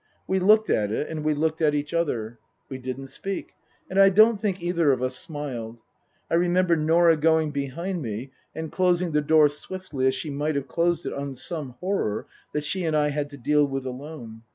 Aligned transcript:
We 0.27 0.39
looked 0.39 0.71
at 0.71 0.91
it, 0.91 1.09
and 1.09 1.23
we 1.23 1.35
looked 1.35 1.61
at 1.61 1.75
each 1.75 1.93
other. 1.93 2.39
We 2.69 2.79
didn't 2.79 3.09
speak, 3.09 3.51
and 3.87 3.99
I 3.99 4.09
don't 4.09 4.39
think 4.39 4.59
either 4.59 4.91
of 4.91 5.03
us 5.03 5.15
smiled. 5.15 5.81
I 6.27 6.33
remember 6.33 6.75
Norah 6.75 7.17
going 7.17 7.51
behind 7.51 8.01
me 8.01 8.31
and 8.55 8.71
closing 8.71 9.11
the 9.11 9.21
door 9.21 9.47
swiftly, 9.47 10.07
as 10.07 10.15
she 10.15 10.31
might 10.31 10.55
have 10.55 10.67
closed 10.67 11.05
it 11.05 11.13
on 11.13 11.35
some 11.35 11.75
horror 11.81 12.25
that 12.51 12.63
she 12.63 12.83
and 12.83 12.97
I 12.97 13.09
had 13.09 13.29
to 13.29 13.37
deal 13.37 13.67
with 13.67 13.85
alone. 13.85 14.41